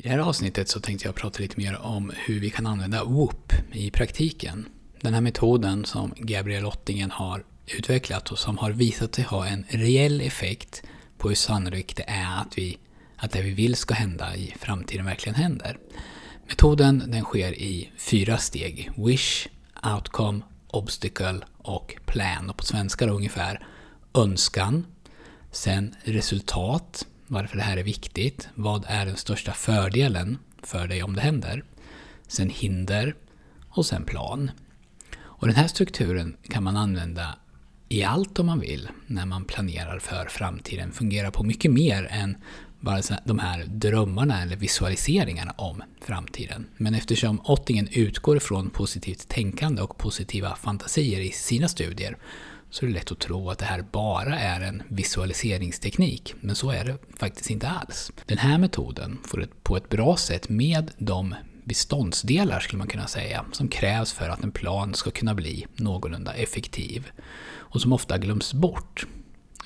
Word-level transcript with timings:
I 0.00 0.02
det 0.02 0.08
här 0.08 0.18
avsnittet 0.18 0.68
så 0.68 0.80
tänkte 0.80 1.08
jag 1.08 1.14
prata 1.14 1.38
lite 1.38 1.60
mer 1.60 1.78
om 1.78 2.12
hur 2.16 2.40
vi 2.40 2.50
kan 2.50 2.66
använda 2.66 3.04
WOOP 3.04 3.52
i 3.72 3.90
praktiken. 3.90 4.68
Den 5.00 5.14
här 5.14 5.20
metoden 5.20 5.84
som 5.84 6.14
Gabriel 6.16 6.66
Ottingen 6.66 7.10
har 7.10 7.44
utvecklat 7.66 8.32
och 8.32 8.38
som 8.38 8.58
har 8.58 8.70
visat 8.70 9.14
sig 9.14 9.24
ha 9.24 9.46
en 9.46 9.64
reell 9.68 10.20
effekt 10.20 10.82
på 11.16 11.28
hur 11.28 11.34
sannolikt 11.34 11.96
det 11.96 12.04
är 12.06 12.40
att, 12.40 12.58
vi, 12.58 12.78
att 13.16 13.30
det 13.30 13.42
vi 13.42 13.50
vill 13.50 13.76
ska 13.76 13.94
hända 13.94 14.36
i 14.36 14.54
framtiden 14.60 15.04
verkligen 15.04 15.34
händer. 15.34 15.78
Metoden 16.48 17.04
den 17.06 17.24
sker 17.24 17.52
i 17.52 17.90
fyra 17.96 18.38
steg. 18.38 18.90
Wish, 18.96 19.48
Outcome, 19.94 20.40
Obstacle 20.66 21.40
och 21.58 21.96
Plan. 22.06 22.50
Och 22.50 22.56
på 22.56 22.64
svenska 22.64 23.06
då 23.06 23.12
ungefär 23.12 23.66
önskan, 24.14 24.86
sen 25.52 25.94
resultat, 26.04 27.06
varför 27.28 27.56
det 27.56 27.62
här 27.62 27.76
är 27.76 27.82
viktigt, 27.82 28.48
vad 28.54 28.84
är 28.88 29.06
den 29.06 29.16
största 29.16 29.52
fördelen 29.52 30.38
för 30.62 30.88
dig 30.88 31.02
om 31.02 31.14
det 31.14 31.20
händer, 31.20 31.64
sen 32.28 32.50
hinder 32.50 33.14
och 33.68 33.86
sen 33.86 34.04
plan. 34.04 34.50
Och 35.16 35.46
den 35.46 35.56
här 35.56 35.68
strukturen 35.68 36.36
kan 36.48 36.62
man 36.62 36.76
använda 36.76 37.38
i 37.88 38.04
allt 38.04 38.38
om 38.38 38.46
man 38.46 38.60
vill 38.60 38.88
när 39.06 39.26
man 39.26 39.44
planerar 39.44 39.98
för 39.98 40.24
framtiden. 40.24 40.92
Fungerar 40.92 41.30
på 41.30 41.42
mycket 41.42 41.70
mer 41.70 42.08
än 42.10 42.36
bara 42.80 43.02
de 43.24 43.38
här 43.38 43.64
drömmarna 43.64 44.42
eller 44.42 44.56
visualiseringarna 44.56 45.54
om 45.56 45.82
framtiden. 46.00 46.66
Men 46.76 46.94
eftersom 46.94 47.40
Ottingen 47.44 47.88
utgår 47.92 48.38
från 48.38 48.70
positivt 48.70 49.28
tänkande 49.28 49.82
och 49.82 49.98
positiva 49.98 50.56
fantasier 50.56 51.20
i 51.20 51.30
sina 51.30 51.68
studier 51.68 52.16
så 52.70 52.84
är 52.84 52.88
det 52.88 52.94
lätt 52.94 53.12
att 53.12 53.18
tro 53.18 53.50
att 53.50 53.58
det 53.58 53.64
här 53.64 53.82
bara 53.92 54.38
är 54.38 54.60
en 54.60 54.82
visualiseringsteknik. 54.88 56.34
Men 56.40 56.56
så 56.56 56.70
är 56.70 56.84
det 56.84 56.98
faktiskt 57.16 57.50
inte 57.50 57.68
alls. 57.68 58.12
Den 58.26 58.38
här 58.38 58.58
metoden 58.58 59.18
får 59.24 59.46
på 59.62 59.76
ett 59.76 59.88
bra 59.88 60.16
sätt 60.16 60.48
med 60.48 60.90
de 60.98 61.34
beståndsdelar 61.64 62.60
skulle 62.60 62.78
man 62.78 62.88
kunna 62.88 63.06
säga, 63.06 63.44
som 63.52 63.68
krävs 63.68 64.12
för 64.12 64.28
att 64.28 64.44
en 64.44 64.50
plan 64.50 64.94
ska 64.94 65.10
kunna 65.10 65.34
bli 65.34 65.66
någorlunda 65.76 66.32
effektiv. 66.32 67.10
Och 67.50 67.80
som 67.80 67.92
ofta 67.92 68.18
glöms 68.18 68.54
bort. 68.54 69.06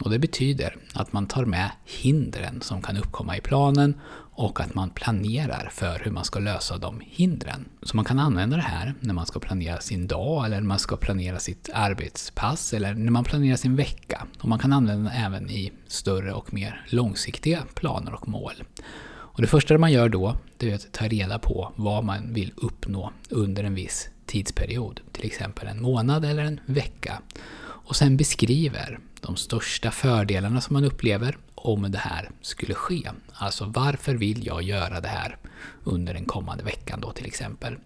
Och 0.00 0.10
det 0.10 0.18
betyder 0.18 0.76
att 0.94 1.12
man 1.12 1.26
tar 1.26 1.44
med 1.44 1.70
hindren 1.84 2.60
som 2.60 2.82
kan 2.82 2.96
uppkomma 2.96 3.36
i 3.36 3.40
planen 3.40 4.00
och 4.34 4.60
att 4.60 4.74
man 4.74 4.90
planerar 4.90 5.70
för 5.72 5.98
hur 6.04 6.10
man 6.10 6.24
ska 6.24 6.40
lösa 6.40 6.78
de 6.78 7.00
hindren. 7.06 7.68
Så 7.82 7.96
man 7.96 8.04
kan 8.04 8.18
använda 8.18 8.56
det 8.56 8.62
här 8.62 8.94
när 9.00 9.14
man 9.14 9.26
ska 9.26 9.40
planera 9.40 9.80
sin 9.80 10.06
dag 10.06 10.46
eller 10.46 10.56
när 10.60 10.68
man 10.68 10.78
ska 10.78 10.96
planera 10.96 11.38
sitt 11.38 11.70
arbetspass 11.74 12.72
eller 12.72 12.94
när 12.94 13.10
man 13.10 13.24
planerar 13.24 13.56
sin 13.56 13.76
vecka. 13.76 14.26
Och 14.40 14.48
man 14.48 14.58
kan 14.58 14.72
använda 14.72 15.10
det 15.10 15.16
även 15.16 15.50
i 15.50 15.72
större 15.86 16.32
och 16.32 16.54
mer 16.54 16.84
långsiktiga 16.88 17.62
planer 17.74 18.14
och 18.14 18.28
mål. 18.28 18.64
Och 19.32 19.42
det 19.42 19.48
första 19.48 19.78
man 19.78 19.92
gör 19.92 20.08
då, 20.08 20.36
det 20.56 20.70
är 20.70 20.74
att 20.74 20.92
ta 20.92 21.08
reda 21.08 21.38
på 21.38 21.72
vad 21.76 22.04
man 22.04 22.32
vill 22.34 22.52
uppnå 22.56 23.12
under 23.30 23.64
en 23.64 23.74
viss 23.74 24.08
tidsperiod. 24.26 25.00
Till 25.12 25.26
exempel 25.26 25.68
en 25.68 25.82
månad 25.82 26.24
eller 26.24 26.44
en 26.44 26.60
vecka. 26.66 27.22
Och 27.84 27.97
sen 27.97 28.16
beskriver 28.16 28.98
de 29.20 29.36
största 29.36 29.91
fördelarna 29.91 30.61
som 30.61 30.75
man 30.75 30.84
upplever 30.84 31.36
om 31.55 31.92
det 31.92 31.98
här 31.98 32.30
skulle 32.41 32.75
ske. 32.75 33.11
Alltså 33.33 33.64
varför 33.64 34.14
vill 34.14 34.47
jag 34.47 34.62
göra 34.62 35.00
det 35.00 35.08
här 35.08 35.36
under 35.84 36.14
den 36.14 36.25
kommande 36.25 36.64
veckan 36.64 37.00
då 37.00 37.12
till 37.12 37.27
exempel. 37.27 37.77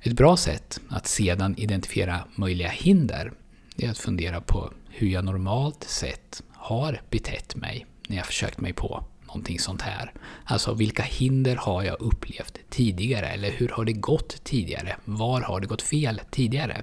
Ett 0.00 0.12
bra 0.12 0.36
sätt 0.36 0.80
att 0.88 1.06
sedan 1.06 1.54
identifiera 1.58 2.24
möjliga 2.34 2.68
hinder 2.68 3.32
är 3.76 3.90
att 3.90 3.98
fundera 3.98 4.40
på 4.40 4.72
hur 4.88 5.08
jag 5.08 5.24
normalt 5.24 5.84
sett 5.84 6.42
har 6.52 7.00
betett 7.10 7.56
mig 7.56 7.86
när 8.08 8.16
jag 8.16 8.26
försökt 8.26 8.60
mig 8.60 8.72
på 8.72 9.04
någonting 9.26 9.58
sånt 9.58 9.82
här. 9.82 10.12
Alltså 10.44 10.74
vilka 10.74 11.02
hinder 11.02 11.56
har 11.56 11.82
jag 11.82 12.00
upplevt 12.00 12.58
tidigare? 12.70 13.26
Eller 13.26 13.50
hur 13.50 13.68
har 13.68 13.84
det 13.84 13.92
gått 13.92 14.44
tidigare? 14.44 14.96
Var 15.04 15.40
har 15.40 15.60
det 15.60 15.66
gått 15.66 15.82
fel 15.82 16.20
tidigare? 16.30 16.82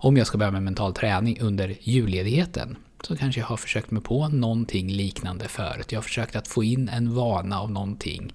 Om 0.00 0.16
jag 0.16 0.26
ska 0.26 0.38
börja 0.38 0.52
med 0.52 0.62
mental 0.62 0.94
träning 0.94 1.40
under 1.40 1.76
julledigheten 1.80 2.76
så 3.02 3.16
kanske 3.16 3.40
jag 3.40 3.46
har 3.46 3.56
försökt 3.56 3.90
mig 3.90 4.02
på 4.02 4.28
någonting 4.28 4.90
liknande 4.90 5.48
förut. 5.48 5.92
Jag 5.92 5.98
har 5.98 6.02
försökt 6.02 6.36
att 6.36 6.48
få 6.48 6.64
in 6.64 6.88
en 6.88 7.14
vana 7.14 7.60
av 7.60 7.70
någonting 7.70 8.32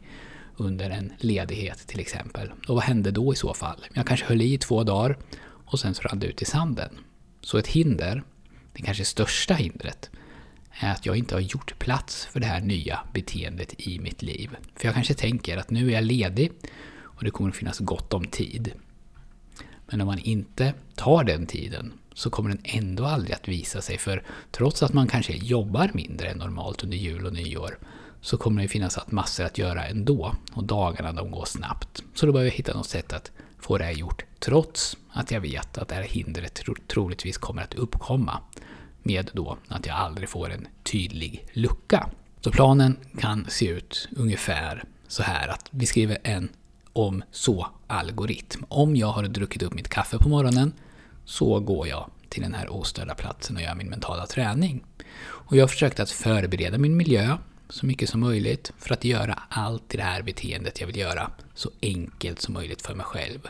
under 0.58 0.90
en 0.90 1.14
ledighet 1.18 1.88
till 1.88 2.00
exempel. 2.00 2.52
Och 2.68 2.76
vad 2.76 2.84
hände 2.84 3.12
då 3.12 3.34
i 3.34 3.36
så 3.36 3.54
fall? 3.54 3.86
Jag 3.94 4.08
kanske 4.08 4.26
höll 4.26 4.42
i 4.42 4.58
två 4.58 4.84
dagar 4.84 5.18
och 5.44 5.80
sen 5.80 5.94
så 5.94 6.02
rann 6.02 6.20
det 6.20 6.28
ut 6.28 6.42
i 6.42 6.46
sanden. 6.46 6.90
Så 7.42 7.58
ett 7.58 7.68
hinder, 7.68 8.24
det 8.74 8.82
kanske 8.82 9.06
största 9.06 9.54
hindret, 9.54 10.10
är 10.72 10.92
att 10.92 11.06
jag 11.06 11.18
inte 11.18 11.36
har 11.36 11.42
gjort 11.42 11.80
plats 11.80 12.26
för 12.26 12.40
det 12.40 12.46
här 12.48 12.62
nya 12.62 13.00
beteendet 13.14 13.74
i 13.88 14.00
mitt 14.00 14.22
liv. 14.22 14.50
För 14.76 14.86
jag 14.86 14.96
kanske 14.96 15.14
tänker 15.14 15.58
att 15.58 15.70
nu 15.70 15.88
är 15.88 15.94
jag 15.94 16.04
ledig 16.04 16.52
och 17.00 17.24
det 17.24 17.32
kommer 17.32 17.50
att 17.50 17.56
finnas 17.56 17.80
gott 17.80 18.14
om 18.14 18.26
tid. 18.26 18.74
Men 19.94 20.02
om 20.02 20.08
man 20.08 20.20
inte 20.20 20.74
tar 20.96 21.24
den 21.24 21.46
tiden 21.46 21.94
så 22.14 22.30
kommer 22.30 22.50
den 22.50 22.62
ändå 22.64 23.06
aldrig 23.06 23.34
att 23.36 23.48
visa 23.48 23.82
sig. 23.82 23.98
För 23.98 24.24
trots 24.52 24.84
att 24.84 24.94
man 24.94 25.08
kanske 25.08 25.34
jobbar 25.34 25.92
mindre 25.94 26.28
än 26.30 26.38
normalt 26.38 26.84
under 26.84 26.98
jul 26.98 27.26
och 27.26 27.34
nyår 27.34 27.78
så 28.22 28.38
kommer 28.38 28.62
det 28.62 28.68
finnas 28.68 29.00
massor 29.08 29.44
att 29.44 29.58
göra 29.58 29.86
ändå. 29.86 30.36
Och 30.54 30.64
dagarna 30.64 31.14
de 31.14 31.32
går 31.32 31.46
snabbt. 31.46 32.04
Så 32.14 32.26
då 32.26 32.32
behöver 32.32 32.50
jag 32.50 32.56
hitta 32.56 32.74
något 32.74 32.90
sätt 32.90 33.14
att 33.14 33.32
få 33.60 33.78
det 33.78 33.84
här 33.84 33.92
gjort. 33.92 34.26
Trots 34.40 34.98
att 35.12 35.32
jag 35.32 35.42
vet 35.42 35.78
att 35.78 35.88
det 35.88 35.96
här 35.96 36.04
hindret 36.04 36.64
troligtvis 36.88 37.38
kommer 37.38 37.62
att 37.62 37.74
uppkomma. 37.74 38.40
Med 39.04 39.32
då 39.34 39.58
att 39.68 39.86
jag 39.86 39.96
aldrig 39.96 40.30
får 40.30 40.52
en 40.52 40.68
tydlig 40.84 41.46
lucka. 41.54 42.10
Så 42.42 42.52
planen 42.52 42.98
kan 43.20 43.46
se 43.50 43.68
ut 43.68 44.10
ungefär 44.16 44.84
så 45.08 45.24
här 45.24 45.48
att 45.48 45.68
vi 45.70 45.86
skriver 45.86 46.18
en 46.24 46.50
om 46.94 47.24
så-algoritm. 47.32 48.66
Om 48.70 48.96
jag 48.96 49.08
har 49.08 49.24
druckit 49.24 49.64
upp 49.64 49.74
mitt 49.74 49.90
kaffe 49.90 50.18
på 50.18 50.30
morgonen 50.30 50.74
så 51.26 51.60
går 51.60 51.88
jag 51.88 52.10
till 52.30 52.42
den 52.42 52.54
här 52.54 52.70
ostörda 52.70 53.16
platsen 53.16 53.56
och 53.56 53.62
gör 53.62 53.76
min 53.76 53.90
mentala 53.90 54.26
träning. 54.26 54.84
Och 55.24 55.58
jag 55.58 55.64
har 55.64 55.68
försökt 55.68 56.00
att 56.00 56.12
förbereda 56.12 56.78
min 56.78 56.98
miljö 56.98 57.38
så 57.70 57.86
mycket 57.86 58.10
som 58.10 58.20
möjligt 58.20 58.74
för 58.80 58.94
att 58.94 59.04
göra 59.04 59.40
allt 59.50 59.94
i 59.94 59.98
det 59.98 60.04
här 60.04 60.22
beteendet 60.22 60.80
jag 60.80 60.88
vill 60.88 60.98
göra 60.98 61.32
så 61.54 61.72
enkelt 61.82 62.42
som 62.42 62.54
möjligt 62.54 62.82
för 62.82 62.96
mig 62.96 63.06
själv. 63.06 63.48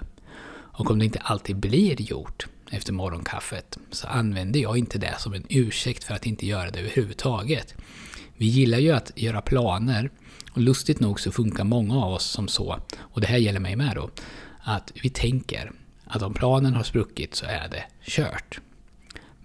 Och 0.51 0.91
om 0.91 0.99
det 0.99 1.05
inte 1.05 1.19
alltid 1.19 1.55
blir 1.55 2.01
gjort 2.01 2.47
efter 2.71 2.93
morgonkaffet 2.93 3.77
så 3.91 4.07
använder 4.07 4.59
jag 4.59 4.77
inte 4.77 4.97
det 4.97 5.15
som 5.19 5.33
en 5.33 5.45
ursäkt 5.49 6.03
för 6.03 6.13
att 6.13 6.25
inte 6.25 6.45
göra 6.45 6.71
det 6.71 6.79
överhuvudtaget. 6.79 7.75
Vi 8.37 8.45
gillar 8.45 8.77
ju 8.77 8.91
att 8.91 9.11
göra 9.15 9.41
planer 9.41 10.11
och 10.51 10.61
lustigt 10.61 10.99
nog 10.99 11.19
så 11.19 11.31
funkar 11.31 11.63
många 11.63 12.05
av 12.05 12.13
oss 12.13 12.25
som 12.25 12.47
så, 12.47 12.79
och 12.97 13.21
det 13.21 13.27
här 13.27 13.37
gäller 13.37 13.59
mig 13.59 13.75
med 13.75 13.95
då, 13.95 14.09
att 14.59 14.91
vi 15.03 15.09
tänker 15.09 15.71
att 16.05 16.21
om 16.21 16.33
planen 16.33 16.73
har 16.73 16.83
spruckit 16.83 17.35
så 17.35 17.45
är 17.45 17.67
det 17.71 17.83
kört. 18.05 18.59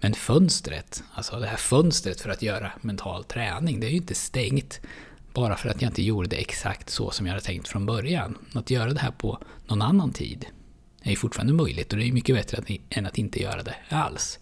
Men 0.01 0.13
fönstret, 0.13 1.03
alltså 1.13 1.39
det 1.39 1.47
här 1.47 1.57
fönstret 1.57 2.21
för 2.21 2.29
att 2.29 2.41
göra 2.41 2.71
mental 2.81 3.23
träning, 3.23 3.79
det 3.79 3.87
är 3.87 3.91
ju 3.91 3.97
inte 3.97 4.15
stängt 4.15 4.81
bara 5.33 5.55
för 5.55 5.69
att 5.69 5.81
jag 5.81 5.89
inte 5.89 6.03
gjorde 6.03 6.29
det 6.29 6.35
exakt 6.35 6.89
så 6.89 7.11
som 7.11 7.25
jag 7.25 7.33
hade 7.33 7.45
tänkt 7.45 7.67
från 7.67 7.85
början. 7.85 8.37
Att 8.53 8.69
göra 8.69 8.93
det 8.93 8.99
här 8.99 9.11
på 9.11 9.39
någon 9.67 9.81
annan 9.81 10.13
tid 10.13 10.45
är 11.01 11.09
ju 11.09 11.15
fortfarande 11.15 11.53
möjligt 11.53 11.93
och 11.93 11.99
det 11.99 12.05
är 12.05 12.11
mycket 12.11 12.35
bättre 12.35 12.63
än 12.89 13.05
att 13.05 13.17
inte 13.17 13.41
göra 13.41 13.63
det 13.63 13.75
alls. 13.89 14.39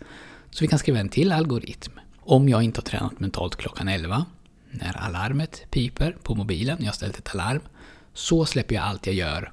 Så 0.51 0.63
vi 0.63 0.67
kan 0.67 0.79
skriva 0.79 0.99
en 0.99 1.09
till 1.09 1.31
algoritm. 1.31 1.91
Om 2.19 2.49
jag 2.49 2.63
inte 2.63 2.79
har 2.79 2.83
tränat 2.83 3.19
mentalt 3.19 3.55
klockan 3.55 3.87
11, 3.87 4.25
när 4.72 4.97
alarmet 4.97 5.66
piper 5.72 6.17
på 6.23 6.35
mobilen, 6.35 6.78
jag 6.79 6.88
har 6.88 6.94
ställt 6.94 7.17
ett 7.17 7.35
alarm, 7.35 7.61
så 8.13 8.45
släpper 8.45 8.75
jag 8.75 8.83
allt 8.83 9.07
jag 9.07 9.16
gör 9.16 9.51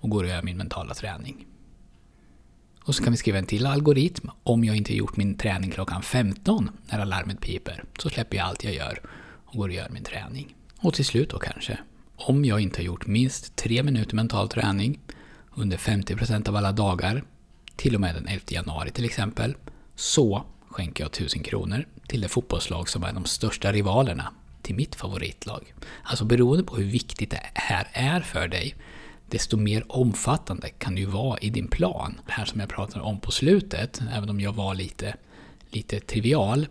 och 0.00 0.10
går 0.10 0.24
och 0.24 0.30
gör 0.30 0.42
min 0.42 0.56
mentala 0.56 0.94
träning. 0.94 1.46
Och 2.84 2.94
så 2.94 3.04
kan 3.04 3.12
vi 3.12 3.16
skriva 3.16 3.38
en 3.38 3.46
till 3.46 3.66
algoritm. 3.66 4.30
Om 4.42 4.64
jag 4.64 4.76
inte 4.76 4.96
gjort 4.96 5.16
min 5.16 5.38
träning 5.38 5.70
klockan 5.70 6.02
15 6.02 6.70
när 6.86 6.98
alarmet 6.98 7.40
piper 7.40 7.84
så 7.98 8.10
släpper 8.10 8.36
jag 8.36 8.46
allt 8.46 8.64
jag 8.64 8.74
gör 8.74 9.00
och 9.44 9.56
går 9.56 9.68
och 9.68 9.74
gör 9.74 9.88
min 9.90 10.04
träning. 10.04 10.54
Och 10.78 10.94
till 10.94 11.04
slut 11.04 11.30
då 11.30 11.38
kanske. 11.38 11.78
Om 12.16 12.44
jag 12.44 12.60
inte 12.60 12.80
har 12.80 12.84
gjort 12.84 13.06
minst 13.06 13.56
3 13.56 13.82
minuter 13.82 14.16
mental 14.16 14.48
träning 14.48 15.00
under 15.54 15.76
50% 15.76 16.48
av 16.48 16.56
alla 16.56 16.72
dagar, 16.72 17.24
till 17.76 17.94
och 17.94 18.00
med 18.00 18.14
den 18.14 18.28
11 18.28 18.44
januari 18.48 18.90
till 18.90 19.04
exempel, 19.04 19.54
så 19.94 20.44
skänker 20.68 21.04
jag 21.04 21.08
1000 21.08 21.42
kronor 21.42 21.86
till 22.06 22.20
det 22.20 22.28
fotbollslag 22.28 22.88
som 22.88 23.04
är 23.04 23.12
de 23.12 23.24
största 23.24 23.72
rivalerna 23.72 24.32
till 24.64 24.74
mitt 24.74 24.94
favoritlag. 24.94 25.74
Alltså 26.02 26.24
beroende 26.24 26.64
på 26.64 26.76
hur 26.76 26.84
viktigt 26.84 27.30
det 27.30 27.40
här 27.54 27.88
är 27.92 28.20
för 28.20 28.48
dig 28.48 28.74
desto 29.30 29.56
mer 29.56 29.84
omfattande 29.88 30.68
kan 30.68 30.94
det 30.94 31.00
ju 31.00 31.06
vara 31.06 31.38
i 31.38 31.50
din 31.50 31.68
plan. 31.68 32.20
Det 32.26 32.32
här 32.32 32.44
som 32.44 32.60
jag 32.60 32.68
pratade 32.68 33.04
om 33.04 33.20
på 33.20 33.30
slutet, 33.30 34.02
även 34.12 34.30
om 34.30 34.40
jag 34.40 34.52
var 34.52 34.74
lite, 34.74 35.16
lite 35.70 36.00
trivial, 36.00 36.66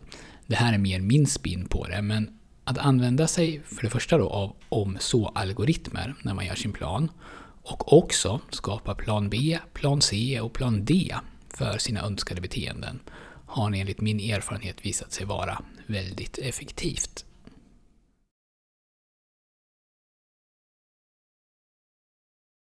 det 0.47 0.55
här 0.55 0.73
är 0.73 0.77
mer 0.77 0.99
min 0.99 1.27
spin 1.27 1.65
på 1.65 1.87
det, 1.87 2.01
men 2.01 2.39
att 2.63 2.77
använda 2.77 3.27
sig 3.27 3.61
för 3.65 3.81
det 3.81 3.89
första 3.89 4.17
då 4.17 4.29
av 4.29 4.55
om-så-algoritmer 4.69 6.15
när 6.21 6.33
man 6.33 6.45
gör 6.45 6.55
sin 6.55 6.73
plan 6.73 7.11
och 7.63 7.93
också 7.93 8.41
skapa 8.49 8.95
plan 8.95 9.29
B, 9.29 9.59
plan 9.73 10.01
C 10.01 10.39
och 10.41 10.53
plan 10.53 10.85
D 10.85 11.15
för 11.49 11.77
sina 11.77 12.01
önskade 12.01 12.41
beteenden 12.41 12.99
har 13.45 13.71
enligt 13.71 14.01
min 14.01 14.19
erfarenhet 14.19 14.85
visat 14.85 15.11
sig 15.11 15.25
vara 15.25 15.61
väldigt 15.87 16.37
effektivt. 16.37 17.25